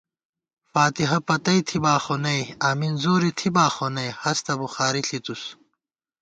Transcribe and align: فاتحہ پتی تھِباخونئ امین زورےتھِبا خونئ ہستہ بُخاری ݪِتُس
فاتحہ 0.71 1.19
پتی 1.27 1.57
تھِباخونئ 1.67 2.41
امین 2.69 2.93
زورےتھِبا 3.01 3.65
خونئ 3.75 4.09
ہستہ 4.21 4.53
بُخاری 4.59 5.01
ݪِتُس 5.07 5.41